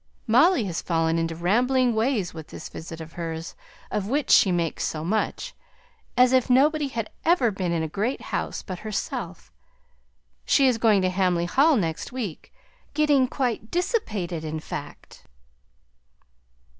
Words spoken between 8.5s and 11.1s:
but herself. She is going